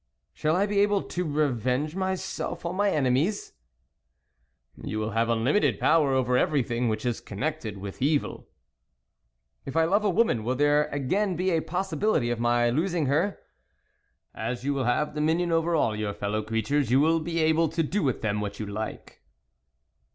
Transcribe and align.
"Shall 0.33 0.55
I 0.55 0.65
be 0.65 0.79
able 0.79 1.03
to 1.03 1.23
revenge 1.23 1.95
myself 1.95 2.65
on 2.65 2.75
my 2.75 2.89
enemies?", 2.89 3.53
"You 4.83 4.97
will 4.97 5.11
have 5.11 5.29
unlimited 5.29 5.79
power 5.79 6.11
over 6.11 6.35
everything 6.39 6.89
which 6.89 7.05
is 7.05 7.21
connected 7.21 7.77
with 7.77 8.01
evil."" 8.01 8.49
If 9.67 9.77
I 9.77 9.83
love 9.83 10.03
a 10.03 10.09
woman, 10.09 10.43
will 10.43 10.55
there 10.55 10.85
again 10.85 11.35
be 11.35 11.51
a 11.51 11.61
possibility 11.61 12.31
of 12.31 12.39
my 12.39 12.71
losing 12.71 13.05
her?" 13.05 13.37
"As 14.33 14.63
you 14.63 14.73
will 14.73 14.85
have 14.85 15.13
dominion 15.13 15.51
over 15.51 15.75
all 15.75 15.95
your 15.95 16.15
fellow 16.15 16.41
creatures, 16.41 16.89
you 16.89 16.99
will 16.99 17.19
be 17.19 17.37
able 17.39 17.69
to 17.69 17.83
do 17.83 18.01
with 18.01 18.23
them 18.23 18.41
what 18.41 18.59
you 18.59 18.65
like." 18.65 19.21